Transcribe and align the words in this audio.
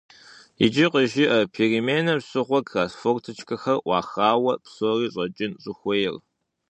Иджы 0.63 0.85
къыжыӀэ 0.91 1.39
переменэм 1.53 2.19
щыгъуэ 2.27 2.59
класс 2.67 2.93
форточкэхэр 2.99 3.77
Ӏухауэ 3.85 4.53
псори 4.63 5.07
щӀэкӀын 5.13 5.53
щӀыхуейр. 5.61 6.15